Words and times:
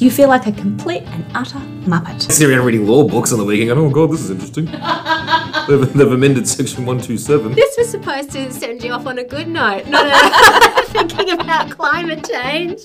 you 0.00 0.10
feel 0.10 0.28
like 0.28 0.46
a 0.46 0.52
complete 0.52 1.02
and 1.02 1.24
utter 1.34 1.58
muppet. 1.84 2.14
I 2.14 2.18
Sitting 2.18 2.56
around 2.56 2.64
reading 2.64 2.86
law 2.86 3.06
books 3.06 3.32
on 3.32 3.38
the 3.38 3.44
weekend, 3.44 3.68
going, 3.68 3.86
oh 3.86 3.90
god, 3.90 4.10
this 4.10 4.22
is 4.22 4.30
interesting. 4.30 4.64
they've, 5.68 5.92
they've 5.92 6.12
amended 6.12 6.48
section 6.48 6.86
127. 6.86 7.52
This 7.52 7.76
was 7.76 7.90
supposed 7.90 8.30
to 8.32 8.50
send 8.50 8.82
you 8.82 8.92
off 8.92 9.06
on 9.06 9.18
a 9.18 9.24
good 9.24 9.48
note, 9.48 9.86
not 9.88 10.06
a 10.06 10.84
thinking 10.86 11.30
about 11.30 11.70
climate 11.70 12.26
change. 12.26 12.82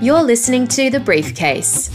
You're 0.00 0.22
listening 0.22 0.68
to 0.68 0.88
The 0.88 1.00
Briefcase. 1.00 1.90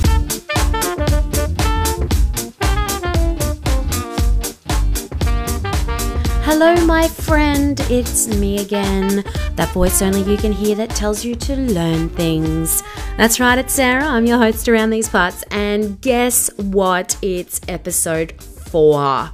Hello, 6.43 6.75
my 6.85 7.07
friend. 7.07 7.79
It's 7.89 8.27
me 8.27 8.59
again. 8.59 9.23
That 9.55 9.69
voice 9.73 10.01
only 10.01 10.21
you 10.23 10.37
can 10.37 10.51
hear 10.51 10.75
that 10.75 10.89
tells 10.89 11.23
you 11.23 11.35
to 11.35 11.55
learn 11.55 12.09
things. 12.09 12.83
That's 13.17 13.39
right, 13.39 13.59
it's 13.59 13.73
Sarah. 13.73 14.05
I'm 14.05 14.25
your 14.25 14.39
host 14.39 14.67
around 14.67 14.89
these 14.89 15.07
parts. 15.07 15.43
And 15.51 16.01
guess 16.01 16.49
what? 16.57 17.15
It's 17.21 17.61
episode 17.67 18.41
four. 18.41 19.29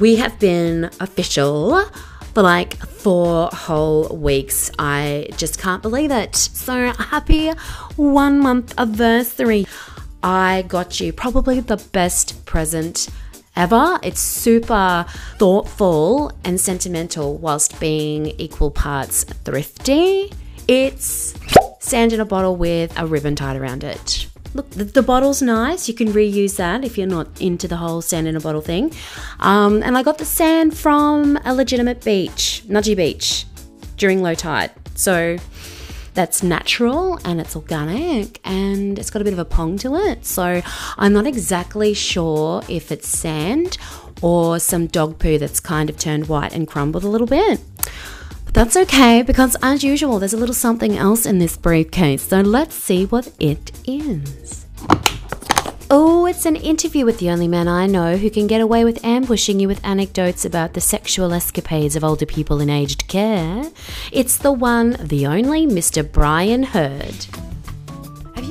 We 0.00 0.16
have 0.16 0.38
been 0.40 0.90
official 0.98 1.84
for 2.32 2.42
like 2.42 2.76
four 2.76 3.50
whole 3.52 4.08
weeks. 4.16 4.72
I 4.80 5.28
just 5.36 5.60
can't 5.60 5.80
believe 5.80 6.10
it. 6.10 6.34
So 6.34 6.92
happy 6.92 7.50
one 7.94 8.40
month 8.40 8.74
anniversary. 8.76 9.66
I 10.24 10.64
got 10.66 10.98
you 10.98 11.12
probably 11.12 11.60
the 11.60 11.76
best 11.92 12.44
present 12.46 13.08
ever. 13.54 14.00
It's 14.02 14.20
super 14.20 15.06
thoughtful 15.38 16.32
and 16.42 16.60
sentimental 16.60 17.36
whilst 17.36 17.78
being 17.78 18.26
equal 18.38 18.72
parts 18.72 19.22
thrifty. 19.22 20.32
It's 20.66 21.34
sand 21.84 22.12
in 22.12 22.20
a 22.20 22.24
bottle 22.24 22.56
with 22.56 22.98
a 22.98 23.06
ribbon 23.06 23.36
tied 23.36 23.56
around 23.56 23.84
it. 23.84 24.26
Look, 24.54 24.70
the, 24.70 25.02
bottle's 25.02 25.42
nice. 25.42 25.88
You 25.88 25.94
can 25.94 26.08
reuse 26.08 26.56
that 26.56 26.84
if 26.84 26.96
you're 26.96 27.08
not 27.08 27.40
into 27.40 27.66
the 27.66 27.76
whole 27.76 28.00
sand 28.00 28.28
in 28.28 28.36
a 28.36 28.40
bottle 28.40 28.60
thing. 28.60 28.92
Um, 29.40 29.82
and 29.82 29.98
I 29.98 30.04
got 30.04 30.18
the 30.18 30.24
sand 30.24 30.78
from 30.78 31.38
a 31.44 31.52
legitimate 31.52 32.04
beach, 32.04 32.62
Nudgee 32.68 32.96
Beach, 32.96 33.46
during 33.96 34.22
low 34.22 34.34
tide. 34.34 34.70
So 34.94 35.38
that's 36.14 36.44
natural 36.44 37.18
and 37.24 37.40
it's 37.40 37.56
organic 37.56 38.40
and 38.44 38.96
it's 38.96 39.10
got 39.10 39.20
a 39.20 39.24
bit 39.24 39.32
of 39.32 39.40
a 39.40 39.44
pong 39.44 39.76
to 39.78 39.96
it. 39.96 40.24
So 40.24 40.62
I'm 40.96 41.12
not 41.12 41.26
exactly 41.26 41.92
sure 41.92 42.62
if 42.68 42.92
it's 42.92 43.08
sand 43.08 43.76
or 44.22 44.60
some 44.60 44.86
dog 44.86 45.18
poo 45.18 45.36
that's 45.38 45.58
kind 45.58 45.90
of 45.90 45.98
turned 45.98 46.28
white 46.28 46.54
and 46.54 46.68
crumbled 46.68 47.02
a 47.02 47.08
little 47.08 47.26
bit. 47.26 47.60
That's 48.54 48.76
okay 48.76 49.22
because, 49.22 49.56
as 49.62 49.82
usual, 49.82 50.20
there's 50.20 50.32
a 50.32 50.36
little 50.36 50.54
something 50.54 50.96
else 50.96 51.26
in 51.26 51.40
this 51.40 51.56
briefcase. 51.56 52.22
So 52.22 52.40
let's 52.40 52.76
see 52.76 53.04
what 53.04 53.32
it 53.40 53.72
is. 53.84 54.66
Oh, 55.90 56.24
it's 56.26 56.46
an 56.46 56.54
interview 56.54 57.04
with 57.04 57.18
the 57.18 57.30
only 57.30 57.48
man 57.48 57.66
I 57.66 57.86
know 57.86 58.16
who 58.16 58.30
can 58.30 58.46
get 58.46 58.60
away 58.60 58.84
with 58.84 59.04
ambushing 59.04 59.58
you 59.58 59.66
with 59.66 59.84
anecdotes 59.84 60.44
about 60.44 60.72
the 60.72 60.80
sexual 60.80 61.32
escapades 61.32 61.96
of 61.96 62.04
older 62.04 62.26
people 62.26 62.60
in 62.60 62.70
aged 62.70 63.08
care. 63.08 63.64
It's 64.12 64.38
the 64.38 64.52
one, 64.52 64.98
the 65.00 65.26
only 65.26 65.66
Mr. 65.66 66.08
Brian 66.10 66.62
Herd. 66.62 67.26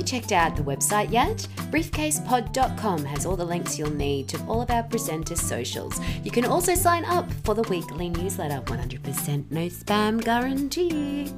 Have 0.04 0.12
you 0.12 0.20
checked 0.20 0.32
out 0.32 0.54
the 0.54 0.62
website 0.62 1.10
yet? 1.10 1.48
Briefcasepod.com 1.70 3.06
has 3.06 3.24
all 3.24 3.36
the 3.36 3.44
links 3.44 3.78
you'll 3.78 3.88
need 3.88 4.28
to 4.28 4.38
all 4.44 4.60
of 4.60 4.68
our 4.68 4.82
presenters' 4.82 5.38
socials. 5.38 5.98
You 6.22 6.30
can 6.30 6.44
also 6.44 6.74
sign 6.74 7.06
up 7.06 7.32
for 7.42 7.54
the 7.54 7.62
weekly 7.70 8.10
newsletter 8.10 8.60
100% 8.66 9.50
no 9.50 9.66
spam 9.68 10.22
guarantee. 10.22 11.32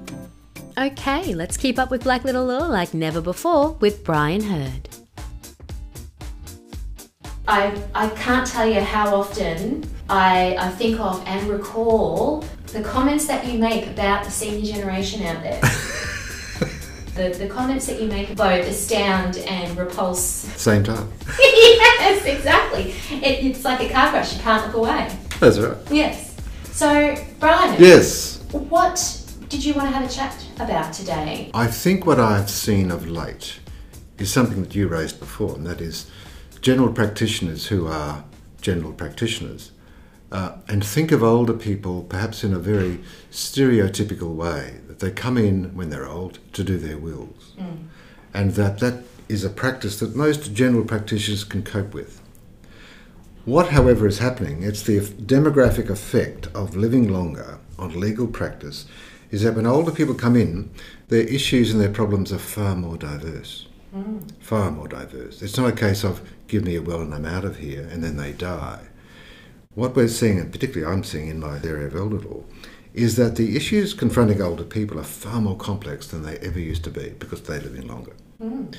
Okay, 0.77 1.33
let's 1.33 1.57
keep 1.57 1.79
up 1.79 1.93
with 1.93 2.03
Black 2.03 2.25
Letter 2.25 2.41
Law 2.41 2.67
like 2.67 2.93
never 2.93 3.21
before 3.21 3.75
with 3.75 4.03
Brian 4.03 4.43
Herd. 4.43 4.89
I, 7.47 7.81
I 7.95 8.09
can't 8.17 8.49
tell 8.49 8.69
you 8.69 8.81
how 8.81 9.15
often 9.15 9.89
I, 10.09 10.57
I 10.59 10.71
think 10.71 10.99
of 10.99 11.23
and 11.25 11.49
recall 11.49 12.45
the 12.73 12.83
comments 12.83 13.29
that 13.29 13.47
you 13.47 13.61
make 13.61 13.87
about 13.87 14.25
the 14.25 14.31
senior 14.33 14.73
generation 14.73 15.23
out 15.23 15.41
there. 15.45 15.61
the, 17.17 17.31
the 17.31 17.49
comments 17.49 17.87
that 17.87 18.01
you 18.01 18.09
make 18.09 18.37
both 18.37 18.67
astound 18.67 19.39
and 19.39 19.77
repulse. 19.77 20.21
Same 20.21 20.85
time. 20.85 21.11
yes, 21.39 22.25
exactly. 22.25 22.93
It, 23.11 23.45
it's 23.45 23.65
like 23.65 23.81
a 23.81 23.93
car 23.93 24.11
crash, 24.11 24.35
you 24.35 24.41
can't 24.41 24.67
look 24.67 24.77
away. 24.77 25.19
That's 25.41 25.59
right. 25.59 25.77
Yes. 25.91 26.37
So, 26.73 27.17
Brian. 27.41 27.81
Yes. 27.81 28.43
What 28.53 29.23
did 29.49 29.65
you 29.65 29.75
want 29.75 29.89
to 29.89 29.97
have 29.97 30.09
a 30.09 30.13
chat 30.13 30.47
about 30.61 30.93
today? 30.93 31.51
I 31.55 31.67
think 31.67 32.07
what 32.07 32.21
I've 32.21 32.51
seen 32.51 32.91
of 32.91 33.09
late 33.09 33.61
is 34.19 34.33
something 34.33 34.63
that 34.63 34.75
you 34.75 34.89
raised 34.89 35.19
before, 35.19 35.55
and 35.55 35.67
that 35.67 35.81
is 35.81 36.11
general 36.61 36.93
practitioners 36.93 37.67
who 37.67 37.87
are 37.87 38.25
general 38.61 38.93
practitioners 38.93 39.73
uh, 40.37 40.59
and 40.69 40.85
think 40.85 41.13
of 41.13 41.23
older 41.23 41.55
people 41.55 42.03
perhaps 42.03 42.45
in 42.45 42.53
a 42.53 42.59
very 42.59 43.01
stereotypical 43.31 44.35
way 44.35 44.81
that 44.87 44.99
they 45.01 45.11
come 45.11 45.39
in 45.39 45.75
when 45.75 45.89
they're 45.91 46.07
old 46.07 46.39
to 46.53 46.63
do 46.63 46.77
their 46.79 46.99
wills 46.99 47.53
mm. 47.59 47.79
and 48.35 48.53
that 48.53 48.79
that 48.79 49.03
is 49.29 49.45
a 49.45 49.51
practice 49.51 49.99
that 49.99 50.15
most 50.15 50.53
general 50.53 50.85
practitioners 50.85 51.43
can 51.43 51.63
cope 51.63 51.95
with 51.95 52.21
what 53.45 53.69
however 53.69 54.07
is 54.07 54.19
happening 54.19 54.63
it's 54.63 54.83
the 54.83 55.01
demographic 55.01 55.89
effect 55.89 56.49
of 56.55 56.77
living 56.77 57.09
longer 57.09 57.59
on 57.79 57.99
legal 57.99 58.27
practice 58.27 58.87
is 59.31 59.43
that 59.43 59.55
when 59.55 59.67
older 59.67 59.91
people 59.91 60.15
come 60.15 60.37
in 60.37 60.71
their 61.09 61.27
issues 61.29 61.73
and 61.73 61.81
their 61.81 61.91
problems 62.01 62.33
are 62.33 62.39
far 62.39 62.77
more 62.77 62.97
diverse 62.99 63.67
mm. 63.95 64.21
far 64.41 64.71
more 64.71 64.89
diverse 64.89 65.41
it's 65.41 65.57
not 65.57 65.73
a 65.73 65.77
case 65.87 66.05
of 66.05 66.21
give 66.49 66.65
me 66.65 66.77
a 66.77 66.83
will 66.83 67.03
and 67.03 67.15
I'm 67.15 67.25
out 67.25 67.45
of 67.45 67.59
here, 67.59 67.89
and 67.91 68.03
then 68.03 68.17
they 68.17 68.33
die. 68.33 68.87
What 69.77 69.95
we're 69.95 70.09
seeing, 70.09 70.41
and 70.41 70.51
particularly 70.51 70.91
I'm 70.91 71.05
seeing 71.05 71.29
in 71.29 71.39
my 71.39 71.61
area 71.63 71.87
of 71.87 71.95
elder 71.95 72.19
law, 72.19 72.45
is 72.95 73.17
that 73.17 73.37
the 73.37 73.57
issues 73.57 73.93
confronting 73.93 74.41
older 74.41 74.65
people 74.65 74.99
are 74.99 75.05
far 75.05 75.39
more 75.39 75.55
complex 75.55 76.07
than 76.07 76.23
they 76.23 76.39
ever 76.39 76.59
used 76.59 76.83
to 76.85 76.91
be 76.91 77.11
because 77.11 77.43
they 77.43 77.61
live 77.61 77.75
in 77.75 77.87
longer. 77.87 78.15
Mm. 78.43 78.75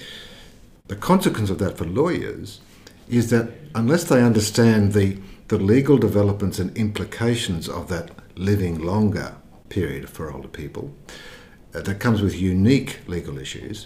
The 0.87 0.95
consequence 0.95 1.51
of 1.51 1.59
that 1.59 1.77
for 1.77 1.85
lawyers 1.85 2.61
is 3.07 3.29
that 3.29 3.51
unless 3.75 4.05
they 4.05 4.23
understand 4.23 4.93
the, 4.93 5.19
the 5.49 5.59
legal 5.59 5.99
developments 5.99 6.57
and 6.57 6.75
implications 6.75 7.69
of 7.69 7.89
that 7.89 8.09
living 8.35 8.79
longer 8.79 9.35
period 9.69 10.09
for 10.09 10.33
older 10.33 10.47
people, 10.47 10.95
uh, 11.75 11.81
that 11.81 11.99
comes 11.99 12.23
with 12.23 12.33
unique 12.35 13.01
legal 13.05 13.37
issues, 13.37 13.85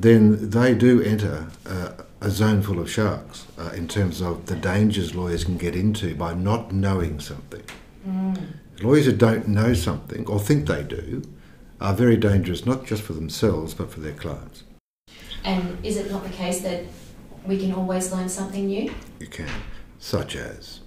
then 0.00 0.50
they 0.50 0.74
do 0.74 1.00
enter 1.02 1.46
uh, 1.66 1.92
a 2.20 2.30
zone 2.30 2.62
full 2.62 2.80
of 2.80 2.90
sharks 2.90 3.46
uh, 3.58 3.70
in 3.74 3.86
terms 3.86 4.20
of 4.20 4.46
the 4.46 4.56
dangers 4.56 5.14
lawyers 5.14 5.44
can 5.44 5.56
get 5.56 5.76
into 5.76 6.14
by 6.14 6.34
not 6.34 6.72
knowing 6.72 7.20
something. 7.20 7.62
Mm. 8.06 8.54
Lawyers 8.82 9.06
who 9.06 9.12
don't 9.12 9.48
know 9.48 9.74
something 9.74 10.26
or 10.26 10.40
think 10.40 10.66
they 10.66 10.82
do 10.82 11.22
are 11.80 11.94
very 11.94 12.16
dangerous, 12.16 12.66
not 12.66 12.84
just 12.84 13.02
for 13.02 13.12
themselves 13.12 13.74
but 13.74 13.90
for 13.90 14.00
their 14.00 14.12
clients. 14.12 14.64
And 15.44 15.84
is 15.84 15.96
it 15.96 16.10
not 16.10 16.24
the 16.24 16.30
case 16.30 16.60
that 16.62 16.84
we 17.46 17.58
can 17.58 17.72
always 17.72 18.12
learn 18.12 18.28
something 18.28 18.66
new? 18.66 18.92
You 19.20 19.28
can, 19.28 19.48
such 19.98 20.34
as 20.34 20.80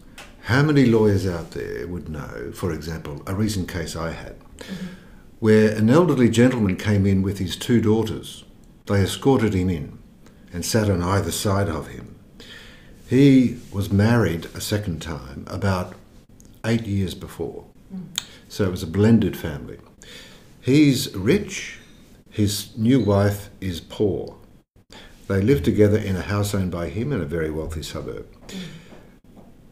how 0.43 0.63
many 0.63 0.85
lawyers 0.85 1.25
out 1.25 1.51
there 1.51 1.87
would 1.87 2.09
know, 2.09 2.51
for 2.53 2.73
example, 2.73 3.21
a 3.25 3.33
recent 3.33 3.69
case 3.69 3.95
I 3.95 4.11
had, 4.11 4.37
mm-hmm. 4.39 4.87
where 5.39 5.75
an 5.75 5.89
elderly 5.89 6.29
gentleman 6.29 6.75
came 6.75 7.05
in 7.05 7.21
with 7.21 7.37
his 7.37 7.55
two 7.55 7.79
daughters. 7.79 8.43
They 8.87 9.01
escorted 9.01 9.53
him 9.53 9.69
in 9.69 10.00
and 10.53 10.65
sat 10.65 10.89
on 10.89 11.01
either 11.01 11.31
side 11.31 11.69
of 11.69 11.87
him. 11.87 12.15
He 13.09 13.59
was 13.71 13.91
married 13.91 14.45
a 14.53 14.61
second 14.61 15.01
time 15.01 15.45
about 15.47 15.95
eight 16.65 16.85
years 16.85 17.13
before, 17.13 17.65
so 18.47 18.65
it 18.65 18.71
was 18.71 18.83
a 18.83 18.87
blended 18.87 19.35
family. 19.35 19.79
He's 20.61 21.13
rich, 21.15 21.79
his 22.29 22.75
new 22.77 22.99
wife 22.99 23.49
is 23.59 23.81
poor. 23.81 24.37
They 25.27 25.41
live 25.41 25.63
together 25.63 25.97
in 25.97 26.15
a 26.15 26.21
house 26.21 26.53
owned 26.53 26.71
by 26.71 26.89
him 26.89 27.11
in 27.11 27.21
a 27.21 27.25
very 27.25 27.49
wealthy 27.49 27.83
suburb. 27.83 28.27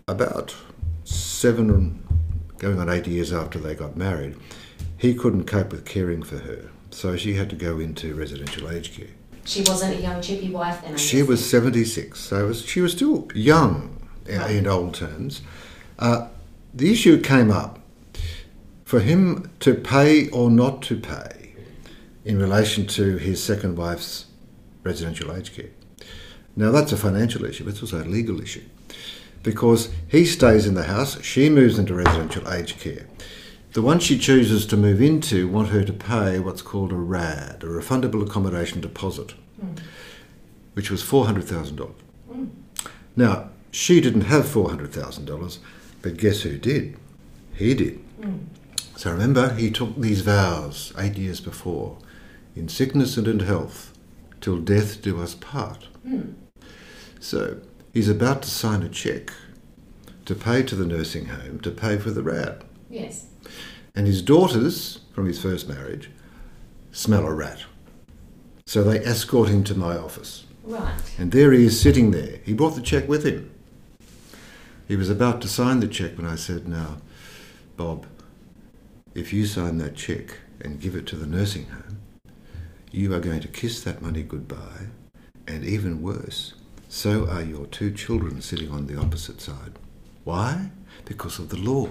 About 0.07 0.55
seven, 1.03 2.03
going 2.57 2.79
on 2.79 2.89
eight 2.89 3.07
years 3.07 3.31
after 3.31 3.59
they 3.59 3.75
got 3.75 3.95
married, 3.95 4.35
he 4.97 5.13
couldn't 5.13 5.45
cope 5.45 5.71
with 5.71 5.85
caring 5.85 6.23
for 6.23 6.39
her, 6.39 6.69
so 6.91 7.15
she 7.15 7.35
had 7.35 7.49
to 7.51 7.55
go 7.55 7.79
into 7.79 8.15
residential 8.15 8.69
aged 8.69 8.97
care. 8.97 9.07
She 9.45 9.61
wasn't 9.61 9.97
a 9.97 10.01
young 10.01 10.21
chippy 10.21 10.49
wife 10.49 10.81
then. 10.81 10.93
I 10.93 10.97
she 10.97 11.23
was 11.23 11.47
seventy 11.47 11.85
six, 11.85 12.19
so 12.19 12.47
was, 12.47 12.65
she 12.65 12.81
was 12.81 12.91
still 12.91 13.27
young 13.33 13.97
right. 14.27 14.51
in 14.51 14.67
old 14.67 14.93
terms. 14.93 15.41
Uh, 15.97 16.27
the 16.73 16.91
issue 16.91 17.19
came 17.21 17.51
up 17.51 17.79
for 18.85 18.99
him 18.99 19.51
to 19.59 19.73
pay 19.73 20.29
or 20.29 20.49
not 20.49 20.81
to 20.83 20.97
pay 20.97 21.53
in 22.25 22.39
relation 22.39 22.85
to 22.85 23.17
his 23.17 23.43
second 23.43 23.77
wife's 23.77 24.25
residential 24.83 25.35
aged 25.35 25.55
care. 25.55 25.71
Now 26.55 26.71
that's 26.71 26.91
a 26.91 26.97
financial 26.97 27.45
issue, 27.45 27.63
but 27.63 27.71
it's 27.71 27.81
also 27.81 28.03
a 28.03 28.05
legal 28.05 28.41
issue 28.41 28.63
because 29.43 29.89
he 30.07 30.25
stays 30.25 30.65
in 30.65 30.73
the 30.73 30.83
house, 30.83 31.21
she 31.23 31.49
moves 31.49 31.79
into 31.79 31.93
residential 31.93 32.51
aged 32.51 32.79
care. 32.79 33.05
The 33.73 33.81
one 33.81 33.99
she 33.99 34.17
chooses 34.17 34.65
to 34.67 34.77
move 34.77 35.01
into 35.01 35.47
want 35.47 35.69
her 35.69 35.83
to 35.83 35.93
pay 35.93 36.39
what's 36.39 36.61
called 36.63 36.91
a 36.91 36.95
RAD, 36.95 37.63
a 37.63 37.67
refundable 37.67 38.25
accommodation 38.25 38.81
deposit. 38.81 39.33
Mm. 39.63 39.79
which 40.73 40.89
was 40.89 41.03
$400,000. 41.03 41.91
Now, 43.17 43.49
she 43.71 43.99
didn't 43.99 44.21
have 44.21 44.45
$400,000, 44.45 45.57
but 46.01 46.15
guess 46.17 46.41
who 46.41 46.57
did? 46.57 46.97
He 47.53 47.73
did. 47.73 47.99
So 48.95 49.11
remember, 49.11 49.53
he 49.55 49.69
took 49.71 49.97
these 49.97 50.21
vows 50.21 50.93
eight 50.97 51.17
years 51.17 51.41
before 51.41 51.97
in 52.55 52.69
sickness 52.69 53.17
and 53.17 53.27
in 53.27 53.39
health, 53.39 53.93
till 54.41 54.57
death 54.57 55.01
do 55.01 55.21
us 55.21 55.35
part. 55.35 55.87
So 57.19 57.59
he's 57.93 58.07
about 58.09 58.41
to 58.43 58.49
sign 58.49 58.81
a 58.83 58.89
cheque 58.89 59.31
to 60.25 60.35
pay 60.35 60.63
to 60.63 60.75
the 60.75 60.85
nursing 60.85 61.25
home 61.25 61.59
to 61.61 61.71
pay 61.71 61.97
for 61.97 62.11
the 62.11 62.23
RAD. 62.23 62.63
Yes. 62.89 63.27
And 63.95 64.07
his 64.07 64.21
daughters 64.21 64.99
from 65.13 65.25
his 65.25 65.41
first 65.41 65.67
marriage 65.67 66.09
smell 66.91 67.25
a 67.25 67.33
rat. 67.33 67.63
So 68.65 68.83
they 68.83 68.99
escort 68.99 69.49
him 69.49 69.63
to 69.65 69.75
my 69.75 69.97
office. 69.97 70.45
Right. 70.63 70.93
And 71.17 71.31
there 71.31 71.51
he 71.51 71.65
is 71.65 71.79
sitting 71.79 72.11
there. 72.11 72.39
He 72.45 72.53
brought 72.53 72.75
the 72.75 72.81
cheque 72.81 73.07
with 73.07 73.25
him. 73.25 73.51
He 74.87 74.95
was 74.95 75.09
about 75.09 75.41
to 75.41 75.47
sign 75.47 75.79
the 75.79 75.87
cheque 75.87 76.17
when 76.17 76.27
I 76.27 76.35
said, 76.35 76.67
Now, 76.67 76.97
Bob, 77.77 78.05
if 79.15 79.33
you 79.33 79.45
sign 79.45 79.77
that 79.79 79.95
cheque 79.95 80.37
and 80.61 80.79
give 80.79 80.95
it 80.95 81.05
to 81.07 81.15
the 81.15 81.25
nursing 81.25 81.65
home, 81.65 81.99
you 82.91 83.13
are 83.13 83.19
going 83.19 83.39
to 83.41 83.47
kiss 83.47 83.83
that 83.83 84.01
money 84.01 84.23
goodbye, 84.23 84.87
and 85.47 85.63
even 85.63 86.01
worse, 86.01 86.53
so 86.87 87.27
are 87.27 87.43
your 87.43 87.67
two 87.67 87.91
children 87.91 88.41
sitting 88.41 88.71
on 88.71 88.87
the 88.87 88.99
opposite 88.99 89.41
side. 89.41 89.77
Why? 90.23 90.71
Because 91.05 91.37
of 91.39 91.49
the 91.49 91.57
law. 91.57 91.89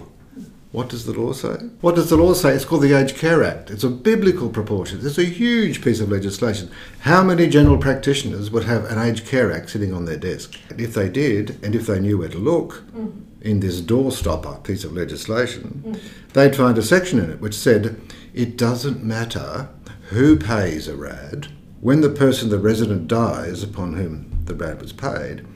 What 0.71 0.91
does 0.91 1.07
the 1.07 1.19
law 1.19 1.33
say? 1.33 1.57
What 1.81 1.95
does 1.95 2.11
the 2.11 2.17
law 2.17 2.35
say? 2.35 2.55
It's 2.55 2.67
called 2.67 2.83
the 2.83 2.93
Aged 2.93 3.17
Care 3.17 3.43
Act. 3.43 3.71
It's 3.71 3.85
a 3.85 3.89
biblical 3.89 4.51
proportion. 4.51 5.01
It's 5.03 5.17
a 5.17 5.25
huge 5.25 5.83
piece 5.83 6.01
of 6.01 6.11
legislation. 6.11 6.71
How 7.01 7.23
many 7.23 7.49
general 7.49 7.79
practitioners 7.79 8.51
would 8.51 8.65
have 8.65 8.85
an 8.85 8.99
Aged 8.99 9.27
Care 9.27 9.51
Act 9.51 9.71
sitting 9.71 9.95
on 9.95 10.05
their 10.05 10.19
desk? 10.19 10.61
And 10.69 10.79
if 10.79 10.93
they 10.93 11.09
did, 11.09 11.59
and 11.65 11.75
if 11.75 11.87
they 11.87 11.99
knew 11.99 12.19
where 12.19 12.29
to 12.29 12.39
look 12.39 12.85
mm. 12.93 13.25
in 13.41 13.61
this 13.61 13.81
doorstopper 13.81 14.63
piece 14.63 14.85
of 14.85 14.93
legislation, 14.93 15.99
they'd 16.35 16.55
find 16.55 16.77
a 16.77 16.83
section 16.83 17.19
in 17.19 17.31
it 17.31 17.41
which 17.41 17.55
said 17.55 17.99
it 18.35 18.59
doesn't 18.59 19.03
matter 19.03 19.71
who 20.11 20.37
pays 20.37 20.87
a 20.87 20.97
RAD. 20.97 21.49
When 21.81 22.03
the 22.03 22.11
person, 22.11 22.51
the 22.51 22.59
resident, 22.59 23.09
dies 23.09 23.63
upon 23.63 23.95
whom 23.95 24.43
the 24.45 24.55
RAD 24.55 24.83
was 24.83 24.93
paid, 24.93 25.47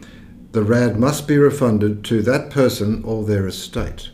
the 0.52 0.62
RAD 0.62 0.98
must 0.98 1.28
be 1.28 1.36
refunded 1.36 2.04
to 2.04 2.22
that 2.22 2.50
person 2.50 3.02
or 3.04 3.24
their 3.24 3.46
estate, 3.46 4.10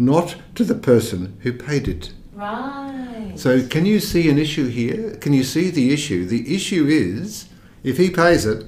not 0.00 0.34
to 0.54 0.64
the 0.64 0.74
person 0.74 1.36
who 1.42 1.52
paid 1.52 1.86
it. 1.86 2.12
Right. 2.32 3.32
So, 3.36 3.66
can 3.66 3.84
you 3.84 4.00
see 4.00 4.30
an 4.30 4.38
issue 4.38 4.66
here? 4.68 5.14
Can 5.16 5.34
you 5.34 5.44
see 5.44 5.70
the 5.70 5.92
issue? 5.92 6.24
The 6.24 6.54
issue 6.54 6.86
is 6.86 7.48
if 7.84 7.98
he 7.98 8.10
pays 8.10 8.46
it, 8.46 8.64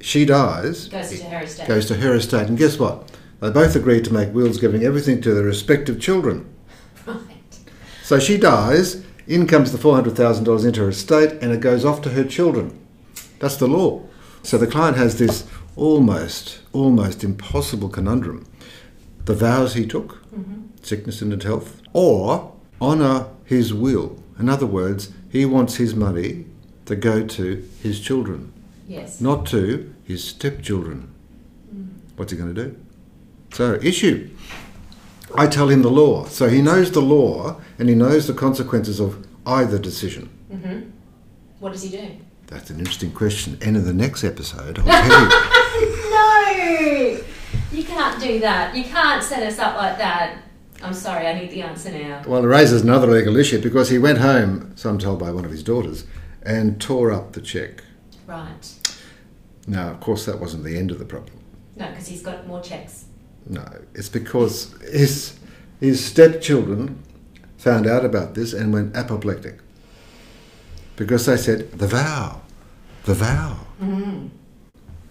she 0.00 0.24
dies, 0.24 0.88
Goes 0.88 1.10
to 1.10 1.24
her 1.24 1.42
estate. 1.42 1.68
goes 1.68 1.86
to 1.86 1.94
her 1.96 2.14
estate. 2.14 2.48
And 2.48 2.56
guess 2.56 2.78
what? 2.78 3.10
They 3.40 3.50
both 3.50 3.74
agreed 3.74 4.04
to 4.04 4.12
make 4.12 4.32
wills 4.32 4.58
giving 4.58 4.84
everything 4.84 5.20
to 5.22 5.34
their 5.34 5.44
respective 5.44 6.00
children. 6.00 6.48
Right. 7.04 7.18
So 8.04 8.20
she 8.20 8.38
dies, 8.38 9.04
in 9.26 9.48
comes 9.48 9.72
the 9.72 9.78
$400,000 9.78 10.64
into 10.64 10.80
her 10.82 10.90
estate, 10.90 11.32
and 11.42 11.52
it 11.52 11.60
goes 11.60 11.84
off 11.84 12.00
to 12.02 12.10
her 12.10 12.24
children. 12.24 12.78
That's 13.40 13.56
the 13.56 13.66
law. 13.66 14.04
So 14.44 14.56
the 14.56 14.68
client 14.68 14.96
has 14.96 15.18
this 15.18 15.48
almost, 15.74 16.60
almost 16.72 17.24
impossible 17.24 17.88
conundrum. 17.88 18.46
The 19.24 19.34
vows 19.34 19.74
he 19.74 19.86
took, 19.86 20.24
mm-hmm. 20.32 20.66
Sickness 20.86 21.20
and 21.22 21.42
health, 21.42 21.82
or 21.92 22.52
honour 22.80 23.26
his 23.44 23.74
will. 23.74 24.22
In 24.38 24.48
other 24.48 24.66
words, 24.66 25.10
he 25.30 25.44
wants 25.44 25.76
his 25.76 25.94
money 25.94 26.46
to 26.86 26.94
go 26.96 27.26
to 27.26 27.68
his 27.82 28.00
children, 28.00 28.52
Yes. 28.88 29.20
not 29.20 29.46
to 29.46 29.92
his 30.04 30.22
stepchildren. 30.24 31.12
What's 32.16 32.32
he 32.32 32.38
going 32.38 32.54
to 32.54 32.64
do? 32.64 32.76
So, 33.52 33.74
issue. 33.82 34.30
I 35.34 35.46
tell 35.46 35.68
him 35.68 35.82
the 35.82 35.90
law. 35.90 36.24
So 36.26 36.48
he 36.48 36.62
knows 36.62 36.90
the 36.92 37.00
law 37.02 37.60
and 37.78 37.88
he 37.88 37.94
knows 37.94 38.26
the 38.26 38.32
consequences 38.32 39.00
of 39.00 39.26
either 39.44 39.78
decision. 39.78 40.30
Mm-hmm. 40.52 40.90
What 41.58 41.72
does 41.72 41.82
he 41.82 41.90
do? 41.90 42.08
That's 42.46 42.70
an 42.70 42.78
interesting 42.78 43.10
question. 43.12 43.58
And 43.60 43.76
in 43.76 43.84
the 43.84 43.92
next 43.92 44.22
episode, 44.24 44.78
I'll 44.78 44.84
tell 44.84 45.20
you. 45.22 45.42
No! 46.10 47.18
You 47.72 47.84
can't 47.84 48.20
do 48.22 48.40
that. 48.40 48.74
You 48.74 48.84
can't 48.84 49.22
set 49.22 49.42
us 49.42 49.58
up 49.58 49.76
like 49.76 49.98
that. 49.98 50.38
I'm 50.86 50.94
sorry, 50.94 51.26
I 51.26 51.36
need 51.36 51.50
the 51.50 51.62
answer 51.62 51.90
now. 51.90 52.22
Well, 52.28 52.44
it 52.44 52.46
raises 52.46 52.82
another 52.82 53.08
legal 53.08 53.36
issue 53.36 53.60
because 53.60 53.90
he 53.90 53.98
went 53.98 54.18
home, 54.18 54.70
so 54.76 54.88
I'm 54.88 54.98
told 54.98 55.18
by 55.18 55.32
one 55.32 55.44
of 55.44 55.50
his 55.50 55.64
daughters, 55.64 56.06
and 56.44 56.80
tore 56.80 57.10
up 57.10 57.32
the 57.32 57.40
cheque. 57.40 57.82
Right. 58.24 58.94
Now, 59.66 59.90
of 59.90 59.98
course, 59.98 60.26
that 60.26 60.38
wasn't 60.38 60.62
the 60.62 60.78
end 60.78 60.92
of 60.92 61.00
the 61.00 61.04
problem. 61.04 61.40
No, 61.74 61.88
because 61.88 62.06
he's 62.06 62.22
got 62.22 62.46
more 62.46 62.60
checks. 62.60 63.06
No, 63.48 63.66
it's 63.94 64.08
because 64.08 64.76
his, 64.92 65.36
his 65.80 66.04
stepchildren 66.04 67.02
found 67.58 67.88
out 67.88 68.04
about 68.04 68.36
this 68.36 68.52
and 68.52 68.72
went 68.72 68.94
apoplectic. 68.94 69.58
Because 70.94 71.26
they 71.26 71.36
said, 71.36 71.72
the 71.72 71.88
vow, 71.88 72.42
the 73.06 73.14
vow. 73.14 73.58
Mm-hmm. 73.82 74.28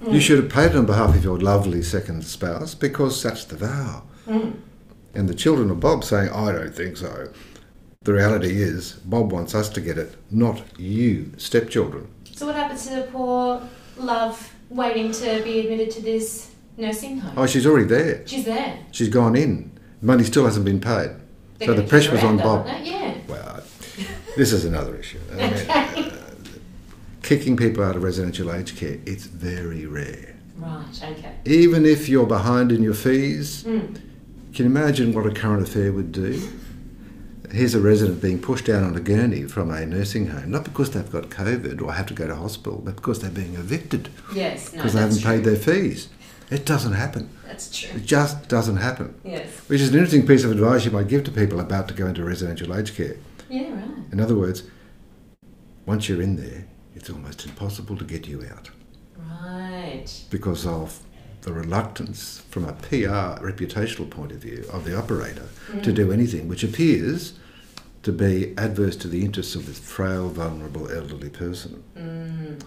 You 0.10 0.22
should 0.22 0.42
have 0.42 0.51
paid 0.51 0.72
it 0.72 0.77
on 0.77 0.86
behalf 0.86 1.13
of 1.13 1.24
your 1.24 1.38
lovely 1.38 1.83
second 1.83 2.24
spouse 2.24 2.75
because 2.75 3.22
that's 3.22 3.44
the 3.44 3.57
vow. 3.57 4.04
Mm. 4.25 4.54
And 5.15 5.29
the 5.29 5.35
children 5.35 5.71
of 5.71 5.79
Bob 5.79 6.03
saying, 6.03 6.29
I 6.29 6.51
don't 6.51 6.75
think 6.75 6.97
so. 6.97 7.31
The 8.03 8.13
reality 8.13 8.62
is, 8.62 8.94
Bob 9.06 9.31
wants 9.31 9.56
us 9.56 9.69
to 9.69 9.81
get 9.81 9.97
it, 9.97 10.15
not 10.29 10.62
you, 10.77 11.31
stepchildren. 11.38 12.07
So 12.33 12.45
what 12.45 12.56
happens 12.56 12.85
to 12.88 12.95
the 12.95 13.03
poor 13.03 13.62
love 13.97 14.53
waiting 14.69 15.12
to 15.13 15.41
be 15.44 15.62
admitted 15.62 15.89
to 15.91 16.01
this 16.01 16.51
nursing 16.77 17.19
home? 17.19 17.33
Oh, 17.38 17.45
she's 17.47 17.65
already 17.65 17.85
there. 17.88 18.27
She's 18.27 18.45
there. 18.45 18.77
She's 18.91 19.09
gone 19.09 19.35
in. 19.35 19.71
Money 20.01 20.23
still 20.25 20.45
hasn't 20.45 20.65
been 20.65 20.81
paid. 20.81 21.12
They're 21.57 21.69
so 21.69 21.73
the 21.73 21.83
pressure 21.83 22.12
was 22.12 22.23
on 22.23 22.38
Bob. 22.38 22.67
Yeah. 22.83 23.15
Well, 23.27 23.63
this 24.35 24.51
is 24.51 24.65
another 24.65 24.97
issue. 24.97 25.19
I 25.31 25.35
mean, 25.95 26.09
uh, 26.12 26.12
kicking 27.23 27.56
people 27.56 27.83
out 27.83 27.95
of 27.95 28.03
residential 28.03 28.51
aged 28.53 28.77
care, 28.77 29.00
it's 29.06 29.25
very 29.25 29.85
rare. 29.85 30.35
Right, 30.57 30.85
okay. 31.12 31.35
Even 31.45 31.85
if 31.85 32.07
you're 32.07 32.27
behind 32.27 32.71
in 32.71 32.83
your 32.83 32.94
fees, 32.94 33.63
Mm. 33.63 34.00
Can 34.55 34.65
you 34.65 34.71
imagine 34.71 35.13
what 35.13 35.25
a 35.25 35.31
current 35.31 35.61
affair 35.67 35.91
would 35.91 36.11
do? 36.11 36.41
Here's 37.51 37.75
a 37.75 37.79
resident 37.79 38.21
being 38.21 38.41
pushed 38.41 38.65
down 38.65 38.83
on 38.83 38.95
a 38.95 38.99
gurney 38.99 39.43
from 39.43 39.69
a 39.69 39.85
nursing 39.85 40.27
home, 40.27 40.49
not 40.51 40.63
because 40.63 40.91
they've 40.91 41.11
got 41.11 41.29
COVID 41.29 41.81
or 41.81 41.93
have 41.93 42.05
to 42.07 42.13
go 42.13 42.25
to 42.27 42.35
hospital, 42.35 42.81
but 42.83 42.95
because 42.95 43.19
they're 43.19 43.29
being 43.29 43.55
evicted 43.55 44.09
Yes, 44.33 44.71
no, 44.71 44.77
because 44.79 44.93
they 44.93 45.01
haven't 45.01 45.24
paid 45.24 45.43
their 45.43 45.55
fees. 45.55 46.07
It 46.50 46.65
doesn't 46.65 46.93
happen. 46.93 47.29
That's 47.45 47.77
true. 47.77 47.97
It 47.97 48.05
just 48.05 48.47
doesn't 48.47 48.77
happen. 48.77 49.15
Yes. 49.24 49.47
Which 49.67 49.81
is 49.81 49.89
an 49.89 49.95
interesting 49.95 50.25
piece 50.27 50.43
of 50.43 50.51
advice 50.51 50.85
you 50.85 50.91
might 50.91 51.07
give 51.07 51.24
to 51.25 51.31
people 51.31 51.59
about 51.59 51.88
to 51.89 51.93
go 51.93 52.07
into 52.07 52.24
residential 52.24 52.74
aged 52.75 52.95
care. 52.95 53.17
Yeah, 53.50 53.71
right. 53.74 53.89
In 54.12 54.19
other 54.19 54.35
words, 54.35 54.63
once 55.85 56.07
you're 56.09 56.21
in 56.21 56.35
there, 56.38 56.65
it's 56.95 57.09
almost 57.09 57.45
impossible 57.45 57.97
to 57.97 58.05
get 58.05 58.27
you 58.27 58.45
out 58.51 58.69
Right. 59.17 60.07
because 60.29 60.65
of 60.65 61.00
the 61.45 61.53
reluctance 61.53 62.41
from 62.49 62.65
a 62.65 62.73
PR 62.73 63.39
reputational 63.45 64.09
point 64.09 64.31
of 64.31 64.39
view 64.39 64.65
of 64.73 64.83
the 64.83 64.97
operator 64.97 65.47
mm. 65.71 65.81
to 65.83 65.93
do 65.93 66.11
anything 66.11 66.47
which 66.47 66.63
appears 66.63 67.33
to 68.01 68.11
be 68.11 68.53
adverse 68.57 68.95
to 68.95 69.07
the 69.07 69.23
interests 69.23 69.55
of 69.55 69.65
this 69.65 69.79
frail, 69.79 70.27
vulnerable, 70.29 70.91
elderly 70.91 71.29
person. 71.29 71.83
Mm. 71.97 72.61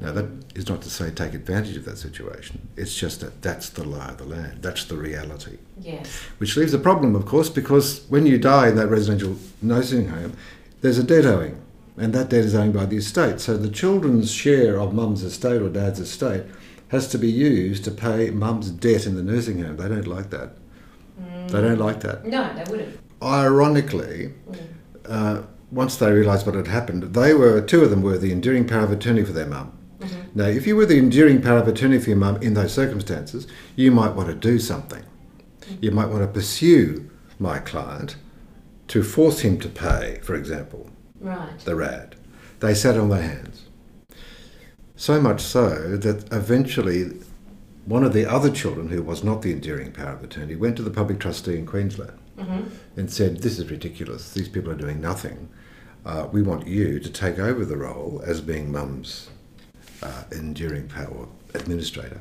Now, 0.00 0.12
that 0.12 0.26
is 0.54 0.68
not 0.68 0.80
to 0.82 0.90
say 0.90 1.10
take 1.10 1.34
advantage 1.34 1.76
of 1.76 1.84
that 1.84 1.98
situation. 1.98 2.68
It's 2.76 2.96
just 2.96 3.20
that 3.20 3.42
that's 3.42 3.68
the 3.68 3.84
lie 3.84 4.08
of 4.08 4.18
the 4.18 4.24
land. 4.24 4.62
That's 4.62 4.84
the 4.84 4.96
reality. 4.96 5.58
Yes. 5.78 6.08
Which 6.38 6.56
leaves 6.56 6.72
a 6.72 6.78
problem, 6.78 7.14
of 7.14 7.26
course, 7.26 7.50
because 7.50 8.06
when 8.08 8.26
you 8.26 8.38
die 8.38 8.68
in 8.68 8.76
that 8.76 8.88
residential 8.88 9.36
nursing 9.60 10.08
home, 10.08 10.36
there's 10.80 10.98
a 10.98 11.04
debt 11.04 11.26
owing, 11.26 11.60
and 11.98 12.14
that 12.14 12.30
debt 12.30 12.44
is 12.44 12.54
owned 12.54 12.72
by 12.72 12.86
the 12.86 12.96
estate. 12.96 13.40
So 13.40 13.56
the 13.56 13.68
children's 13.68 14.32
share 14.32 14.80
of 14.80 14.94
mum's 14.94 15.22
estate 15.22 15.60
or 15.60 15.68
dad's 15.68 16.00
estate 16.00 16.44
has 16.90 17.08
to 17.08 17.18
be 17.18 17.30
used 17.30 17.84
to 17.84 17.90
pay 17.90 18.30
mum's 18.30 18.70
debt 18.70 19.06
in 19.06 19.14
the 19.14 19.22
nursing 19.22 19.62
home. 19.62 19.76
They 19.76 19.88
don't 19.88 20.06
like 20.06 20.30
that. 20.30 20.56
They 21.18 21.24
mm. 21.24 21.50
don't 21.50 21.78
like 21.78 22.00
that. 22.00 22.26
No, 22.26 22.52
they 22.54 22.70
wouldn't. 22.70 22.98
Ironically, 23.22 24.32
mm. 24.50 24.58
uh, 25.08 25.42
once 25.70 25.96
they 25.96 26.10
realised 26.10 26.46
what 26.46 26.56
had 26.56 26.66
happened, 26.66 27.14
they 27.14 27.32
were 27.32 27.60
two 27.60 27.82
of 27.82 27.90
them 27.90 28.02
were 28.02 28.18
the 28.18 28.32
enduring 28.32 28.66
power 28.66 28.82
of 28.82 28.90
attorney 28.90 29.24
for 29.24 29.32
their 29.32 29.46
mum. 29.46 29.76
Mm-hmm. 30.00 30.20
Now, 30.34 30.46
if 30.46 30.66
you 30.66 30.74
were 30.74 30.86
the 30.86 30.98
enduring 30.98 31.42
power 31.42 31.58
of 31.58 31.68
attorney 31.68 31.98
for 31.98 32.10
your 32.10 32.18
mum 32.18 32.36
in 32.42 32.54
those 32.54 32.74
circumstances, 32.74 33.46
you 33.76 33.92
might 33.92 34.14
want 34.14 34.28
to 34.28 34.34
do 34.34 34.58
something. 34.58 35.04
Mm. 35.60 35.82
You 35.82 35.90
might 35.92 36.08
want 36.08 36.22
to 36.22 36.28
pursue 36.28 37.08
my 37.38 37.58
client 37.58 38.16
to 38.88 39.04
force 39.04 39.40
him 39.40 39.60
to 39.60 39.68
pay, 39.68 40.18
for 40.22 40.34
example, 40.34 40.90
Right. 41.20 41.56
the 41.60 41.76
RAD. 41.76 42.16
They 42.58 42.74
sat 42.74 42.98
on 42.98 43.10
their 43.10 43.22
hands. 43.22 43.66
So 45.00 45.18
much 45.18 45.40
so 45.40 45.96
that 45.96 46.30
eventually 46.30 47.22
one 47.86 48.04
of 48.04 48.12
the 48.12 48.26
other 48.26 48.50
children, 48.50 48.90
who 48.90 49.02
was 49.02 49.24
not 49.24 49.40
the 49.40 49.50
enduring 49.50 49.92
power 49.92 50.12
of 50.12 50.22
attorney, 50.22 50.56
went 50.56 50.76
to 50.76 50.82
the 50.82 50.90
public 50.90 51.18
trustee 51.18 51.56
in 51.56 51.64
Queensland 51.64 52.18
and 52.96 53.10
said, 53.10 53.38
This 53.38 53.58
is 53.58 53.70
ridiculous. 53.70 54.34
These 54.34 54.50
people 54.50 54.70
are 54.70 54.74
doing 54.74 55.00
nothing. 55.00 55.48
Uh, 56.04 56.28
we 56.30 56.42
want 56.42 56.66
you 56.66 57.00
to 57.00 57.08
take 57.08 57.38
over 57.38 57.64
the 57.64 57.78
role 57.78 58.22
as 58.26 58.42
being 58.42 58.70
mum's 58.70 59.30
uh, 60.02 60.24
enduring 60.32 60.86
power 60.88 61.26
administrator, 61.54 62.20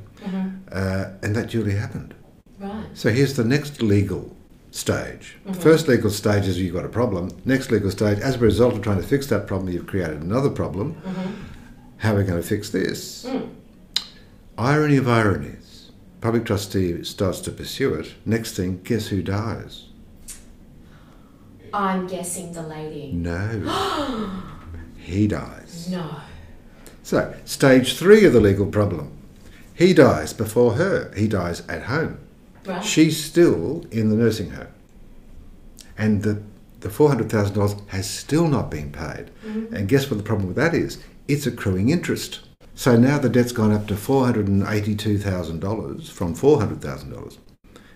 uh, 0.71 1.11
and 1.21 1.35
that 1.35 1.49
duly 1.49 1.75
happened. 1.75 2.15
Right. 2.59 2.85
So 2.93 3.09
here's 3.09 3.35
the 3.35 3.43
next 3.43 3.81
legal 3.81 4.33
stage. 4.71 5.35
The 5.45 5.53
first 5.53 5.89
legal 5.89 6.11
stage 6.11 6.47
is 6.47 6.57
you've 6.57 6.75
got 6.75 6.85
a 6.85 6.89
problem. 6.89 7.29
Next 7.43 7.71
legal 7.71 7.91
stage, 7.91 8.19
as 8.19 8.35
a 8.35 8.39
result 8.39 8.75
of 8.75 8.81
trying 8.81 9.01
to 9.01 9.07
fix 9.07 9.27
that 9.27 9.47
problem, 9.47 9.69
you've 9.69 9.87
created 9.87 10.21
another 10.21 10.49
problem. 10.49 10.95
How 11.99 12.13
are 12.13 12.17
we 12.17 12.23
going 12.23 12.41
to 12.41 12.47
fix 12.47 12.69
this? 12.69 13.25
Hmm. 13.25 13.49
Irony 14.57 14.97
of 14.97 15.07
ironies. 15.07 15.91
Public 16.21 16.45
trustee 16.45 17.03
starts 17.03 17.39
to 17.41 17.51
pursue 17.51 17.93
it. 17.93 18.13
Next 18.25 18.55
thing, 18.55 18.81
guess 18.83 19.07
who 19.07 19.21
dies? 19.21 19.85
I'm 21.73 22.07
guessing 22.07 22.53
the 22.53 22.63
lady. 22.63 23.11
No. 23.11 24.31
he 24.97 25.27
dies. 25.27 25.89
No. 25.89 26.15
So, 27.03 27.33
stage 27.45 27.97
three 27.97 28.25
of 28.25 28.33
the 28.33 28.41
legal 28.41 28.65
problem. 28.65 29.17
He 29.73 29.93
dies 29.93 30.33
before 30.33 30.73
her. 30.73 31.13
He 31.15 31.27
dies 31.27 31.67
at 31.67 31.83
home. 31.83 32.19
Right. 32.65 32.83
She's 32.83 33.21
still 33.21 33.85
in 33.91 34.09
the 34.09 34.15
nursing 34.15 34.51
home. 34.51 34.67
And 35.97 36.23
the, 36.23 36.41
the 36.79 36.89
$400,000 36.89 37.87
has 37.89 38.09
still 38.09 38.47
not 38.47 38.71
been 38.71 38.91
paid. 38.91 39.31
Mm-hmm. 39.45 39.75
And 39.75 39.89
guess 39.89 40.09
what 40.09 40.17
the 40.17 40.23
problem 40.23 40.47
with 40.47 40.57
that 40.57 40.73
is? 40.73 41.01
It's 41.29 41.45
accruing 41.45 41.89
interest. 41.89 42.39
So 42.73 42.97
now 42.97 43.19
the 43.19 43.29
debt's 43.29 43.51
gone 43.51 43.71
up 43.71 43.85
to 43.87 43.93
$482,000 43.93 46.09
from 46.09 46.35
$400,000. 46.35 47.37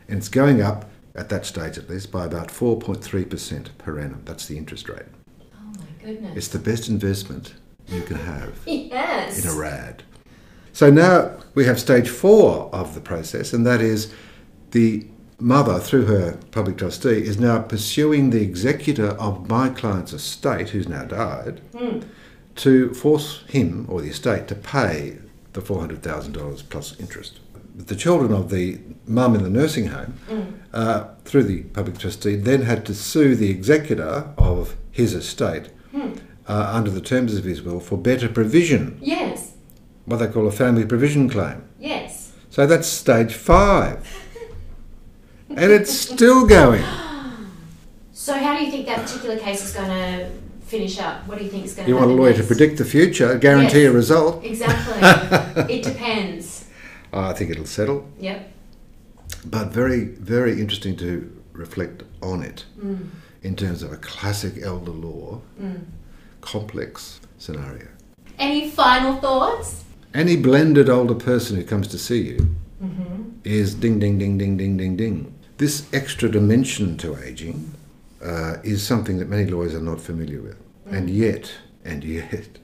And 0.07 0.19
it's 0.19 0.29
going 0.29 0.61
up, 0.61 0.91
at 1.15 1.29
that 1.29 1.47
stage 1.47 1.79
at 1.79 1.89
least, 1.89 2.11
by 2.11 2.25
about 2.25 2.49
4.3% 2.49 3.75
per 3.79 3.99
annum. 3.99 4.21
That's 4.23 4.45
the 4.45 4.55
interest 4.55 4.87
rate. 4.87 5.07
oh 5.55 5.73
my 5.79 5.85
goodness. 6.05 6.37
It's 6.37 6.49
the 6.49 6.59
best 6.59 6.89
investment 6.89 7.55
you 7.87 8.03
can 8.03 8.17
have 8.17 8.53
yes. 8.67 9.43
in 9.43 9.49
a 9.49 9.55
RAD. 9.59 10.03
So 10.71 10.91
now 10.91 11.31
we 11.55 11.65
have 11.65 11.79
stage 11.79 12.09
four 12.09 12.69
of 12.71 12.93
the 12.93 13.01
process, 13.01 13.51
and 13.51 13.65
that 13.65 13.81
is 13.81 14.13
the 14.71 15.07
mother, 15.39 15.79
through 15.79 16.05
her 16.05 16.37
public 16.51 16.77
trustee, 16.77 17.23
is 17.23 17.39
now 17.39 17.63
pursuing 17.63 18.29
the 18.29 18.43
executor 18.43 19.17
of 19.19 19.49
my 19.49 19.69
client's 19.69 20.13
estate, 20.13 20.69
who's 20.69 20.87
now 20.87 21.05
died, 21.05 21.61
hmm. 21.75 22.01
To 22.55 22.93
force 22.93 23.43
him 23.47 23.85
or 23.89 24.01
the 24.01 24.09
estate 24.09 24.47
to 24.47 24.55
pay 24.55 25.17
the 25.53 25.61
$400,000 25.61 26.69
plus 26.69 26.99
interest. 26.99 27.39
The 27.75 27.95
children 27.95 28.31
of 28.33 28.49
the 28.49 28.79
mum 29.07 29.33
in 29.35 29.43
the 29.43 29.49
nursing 29.49 29.87
home, 29.87 30.13
uh, 30.73 31.05
through 31.25 31.43
the 31.43 31.63
public 31.63 31.97
trustee, 31.97 32.35
then 32.35 32.61
had 32.63 32.85
to 32.85 32.93
sue 32.93 33.35
the 33.35 33.49
executor 33.49 34.29
of 34.37 34.75
his 34.91 35.13
estate 35.15 35.69
uh, 35.95 36.71
under 36.73 36.91
the 36.91 37.01
terms 37.01 37.35
of 37.35 37.43
his 37.45 37.61
will 37.63 37.79
for 37.79 37.97
better 37.97 38.29
provision 38.29 38.97
Yes. 39.01 39.53
what 40.05 40.17
they 40.17 40.27
call 40.27 40.47
a 40.47 40.51
family 40.51 40.85
provision 40.85 41.29
claim. 41.29 41.63
Yes. 41.79 42.33
So 42.49 42.67
that's 42.67 42.87
stage 42.87 43.33
five. 43.33 44.07
and 45.49 45.71
it's 45.71 45.91
still 45.91 46.45
going. 46.45 46.83
So 48.15 48.37
how 48.37 48.57
do 48.57 48.63
you 48.63 48.71
think 48.71 48.85
that 48.85 49.01
particular 49.05 49.37
case 49.37 49.65
is 49.65 49.73
going 49.73 49.89
to 49.89 50.29
finish 50.73 50.97
up? 50.99 51.27
What 51.27 51.37
do 51.37 51.43
you 51.45 51.51
think 51.51 51.65
is 51.65 51.73
going 51.75 51.85
to 51.85 51.89
You 51.89 51.97
want 51.97 52.11
a 52.11 52.13
lawyer 52.13 52.33
to 52.33 52.43
predict 52.43 52.77
the 52.77 52.85
future, 52.85 53.37
guarantee 53.37 53.83
Yes. 53.83 53.91
a 53.91 53.95
result. 54.03 54.43
Exactly. 54.43 54.99
it 55.75 55.83
depends. 55.83 56.65
I 57.13 57.33
think 57.33 57.51
it'll 57.51 57.73
settle. 57.79 57.99
Yep. 58.19 58.39
But 59.45 59.65
very, 59.81 60.05
very 60.35 60.53
interesting 60.61 60.95
to 60.97 61.11
reflect 61.51 62.03
on 62.21 62.41
it 62.41 62.65
mm. 62.79 63.07
in 63.43 63.55
terms 63.55 63.83
of 63.83 63.91
a 63.93 63.97
classic 63.97 64.53
elder 64.63 64.95
law, 65.07 65.41
mm. 65.61 65.81
complex 66.41 67.19
scenario. 67.37 67.87
Any 68.39 68.71
final 68.71 69.13
thoughts? 69.25 69.83
Any 70.13 70.35
blended 70.35 70.89
older 70.89 71.19
person 71.31 71.55
who 71.57 71.63
comes 71.63 71.87
to 71.89 71.99
see 71.99 72.21
you 72.31 72.55
mm-hmm. 72.83 73.21
is 73.43 73.75
ding, 73.75 73.99
ding, 73.99 74.17
ding, 74.17 74.37
ding, 74.37 74.57
ding, 74.57 74.77
ding, 74.77 74.95
ding. 74.95 75.33
This 75.57 75.85
extra 75.93 76.29
dimension 76.29 76.97
to 76.97 77.15
aging 77.17 77.73
uh, 78.23 78.55
is 78.63 78.85
something 78.85 79.17
that 79.19 79.29
many 79.29 79.45
lawyers 79.45 79.75
are 79.75 79.87
not 79.91 79.99
familiar 80.01 80.41
with. 80.41 80.62
And 80.89 81.09
yet, 81.09 81.51
and 81.83 82.03
yet, 82.03 82.59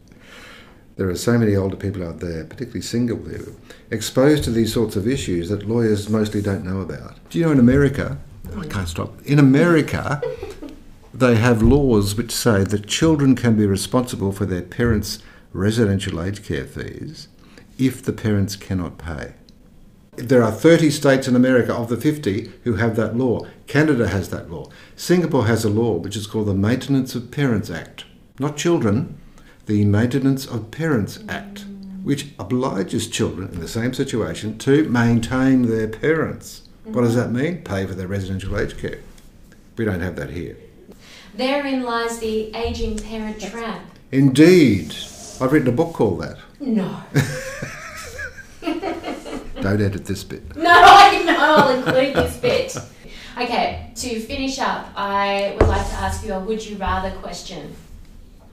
there 0.98 1.10
are 1.10 1.16
so 1.16 1.38
many 1.38 1.56
older 1.56 1.78
people 1.78 2.06
out 2.06 2.20
there, 2.20 2.44
particularly 2.44 2.82
single 2.82 3.18
people, 3.18 3.56
exposed 3.90 4.44
to 4.44 4.52
these 4.52 4.74
sorts 4.74 4.96
of 4.96 5.08
issues 5.08 5.50
that 5.50 5.68
lawyers 5.68 6.10
mostly 6.10 6.42
don't 6.42 6.66
know 6.66 6.82
about. 6.82 7.16
Do 7.30 7.40
you 7.40 7.46
know 7.46 7.52
in 7.52 7.60
America, 7.60 8.18
I 8.58 8.66
can't 8.66 8.88
stop, 8.88 9.22
in 9.26 9.40
America, 9.40 10.22
they 11.14 11.36
have 11.36 11.62
laws 11.62 12.16
which 12.16 12.32
say 12.32 12.64
that 12.64 12.88
children 12.88 13.36
can 13.36 13.56
be 13.56 13.66
responsible 13.66 14.32
for 14.32 14.46
their 14.46 14.62
parents' 14.62 15.20
residential 15.54 16.22
aged 16.22 16.44
care 16.44 16.66
fees 16.66 17.28
if 17.78 18.04
the 18.04 18.14
parents 18.14 18.56
cannot 18.56 18.98
pay. 18.98 19.34
There 20.18 20.44
are 20.44 20.52
30 20.52 20.92
states 20.92 21.30
in 21.30 21.36
America 21.36 21.74
of 21.74 21.88
the 21.88 21.96
50 21.96 22.52
who 22.66 22.74
have 22.74 22.98
that 22.98 23.16
law. 23.16 23.48
Canada 23.68 24.10
has 24.10 24.30
that 24.32 24.52
law. 24.52 24.70
Singapore 24.98 25.48
has 25.48 25.64
a 25.64 25.70
law 25.70 25.94
which 25.94 26.18
is 26.18 26.28
called 26.28 26.48
the 26.48 26.54
Maintenance 26.54 27.16
of 27.16 27.32
Parents 27.32 27.70
Act. 27.70 28.04
Not 28.40 28.56
children, 28.56 29.18
the 29.66 29.84
Maintenance 29.84 30.46
of 30.46 30.72
Parents 30.72 31.20
Act, 31.28 31.66
which 32.04 32.28
obliges 32.40 33.10
children 33.10 33.50
in 33.50 33.60
the 33.60 33.68
same 33.68 33.94
situation 33.94 34.58
to 34.60 34.88
maintain 34.88 35.64
their 35.64 35.90
parents. 35.90 36.62
What 36.86 37.02
does 37.02 37.16
that 37.16 37.32
mean? 37.32 37.64
Pay 37.64 37.86
for 37.86 37.96
their 37.96 38.08
residential 38.08 38.58
aged 38.58 38.78
care. 38.78 39.00
We 39.76 39.84
don't 39.84 40.00
have 40.00 40.16
that 40.16 40.30
here. 40.30 40.56
Therein 41.36 41.84
lies 41.84 42.20
the 42.20 42.56
aging 42.56 43.00
parent 43.00 43.42
trap. 43.42 43.82
Indeed. 44.12 44.96
I've 45.42 45.52
written 45.52 45.68
a 45.68 45.74
book 45.74 45.94
called 45.94 46.22
that. 46.22 46.38
No. 46.62 47.04
Don't 49.62 49.82
edit 49.82 50.06
this 50.06 50.24
bit. 50.24 50.44
No, 50.56 50.72
I 50.72 51.22
know. 51.24 51.36
I'll 51.38 51.78
include 51.78 52.16
this 52.16 52.38
bit. 52.38 52.78
Okay, 53.38 53.92
to 53.96 54.20
finish 54.22 54.60
up, 54.60 54.88
I 54.96 55.56
would 55.60 55.68
like 55.68 55.86
to 55.88 55.94
ask 55.96 56.26
you 56.26 56.34
a 56.34 56.40
would 56.40 56.66
you 56.66 56.78
rather 56.78 57.12
question. 57.18 57.76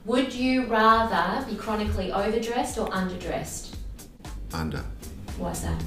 Would 0.07 0.33
you 0.33 0.65
rather 0.67 1.45
be 1.45 1.57
chronically 1.57 2.13
overdressed 2.13 2.77
or 2.77 2.87
underdressed? 2.91 3.75
Under. 4.53 4.81
Why's 5.37 5.63
that? 5.63 5.83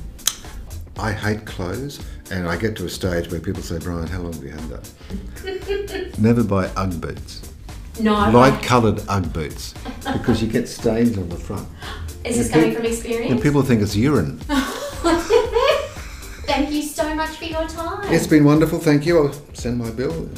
I 0.98 1.10
hate 1.10 1.46
clothes, 1.46 2.04
and 2.30 2.46
I 2.46 2.58
get 2.58 2.76
to 2.76 2.84
a 2.84 2.88
stage 2.90 3.30
where 3.30 3.40
people 3.40 3.62
say, 3.62 3.78
Brian, 3.78 4.06
how 4.06 4.20
long 4.20 4.34
have 4.34 4.44
you 4.44 4.50
had 4.50 4.68
that? 4.68 6.18
Never 6.18 6.44
buy 6.44 6.66
Ugg 6.76 7.00
boots. 7.00 7.50
No. 7.98 8.12
Light 8.30 8.62
coloured 8.62 9.02
Ugg 9.08 9.32
boots, 9.32 9.72
because 10.12 10.42
you 10.42 10.48
get 10.48 10.68
stains 10.68 11.16
on 11.16 11.30
the 11.30 11.36
front. 11.36 11.66
Is 12.24 12.36
this 12.36 12.50
coming 12.50 12.74
from 12.74 12.84
experience? 12.84 13.32
And 13.32 13.40
people 13.40 13.62
think 13.62 13.80
it's 13.80 13.96
urine. 13.96 14.36
Thank 16.44 16.72
you 16.72 16.82
so 16.82 17.14
much 17.14 17.30
for 17.30 17.46
your 17.46 17.66
time. 17.66 18.12
It's 18.12 18.26
been 18.26 18.44
wonderful, 18.44 18.80
thank 18.80 19.06
you. 19.06 19.28
I'll 19.28 19.54
send 19.54 19.78
my 19.78 19.88
bill. 19.88 20.28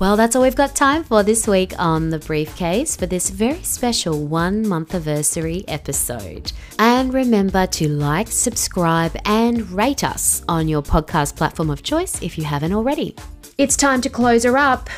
Well, 0.00 0.16
that's 0.16 0.34
all 0.34 0.40
we've 0.40 0.56
got 0.56 0.74
time 0.74 1.04
for 1.04 1.22
this 1.22 1.46
week 1.46 1.74
on 1.78 2.08
The 2.08 2.18
Briefcase 2.18 2.96
for 2.96 3.04
this 3.04 3.28
very 3.28 3.62
special 3.62 4.26
one 4.26 4.66
month 4.66 4.94
anniversary 4.94 5.62
episode. 5.68 6.52
And 6.78 7.12
remember 7.12 7.66
to 7.66 7.86
like, 7.86 8.28
subscribe, 8.28 9.14
and 9.26 9.70
rate 9.70 10.02
us 10.02 10.42
on 10.48 10.68
your 10.68 10.80
podcast 10.80 11.36
platform 11.36 11.68
of 11.68 11.82
choice 11.82 12.22
if 12.22 12.38
you 12.38 12.44
haven't 12.44 12.72
already. 12.72 13.14
It's 13.58 13.76
time 13.76 14.00
to 14.00 14.08
close 14.08 14.44
her 14.44 14.56
up. 14.56 14.88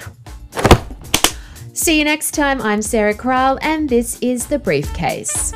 See 1.73 1.99
you 1.99 2.05
next 2.05 2.31
time. 2.31 2.63
I'm 2.63 2.81
Sarah 2.81 3.15
Kraal, 3.15 3.59
and 3.61 3.89
this 3.89 4.21
is 4.21 4.47
The 4.47 4.61
Briefcase. 4.61 5.53